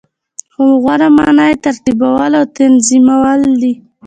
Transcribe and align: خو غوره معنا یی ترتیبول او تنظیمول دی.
خو 0.53 0.63
غوره 0.83 1.07
معنا 1.17 1.45
یی 1.49 1.55
ترتیبول 1.63 2.31
او 2.39 2.45
تنظیمول 2.55 3.41
دی. 3.61 3.73